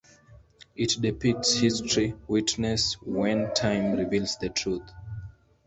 It 0.75 0.99
depicts 0.99 1.53
"History" 1.59 2.15
witness 2.27 2.95
when 3.03 3.53
"Time" 3.53 3.91
reveals 3.93 4.35
the 4.37 4.49
"Truth". 4.49 4.89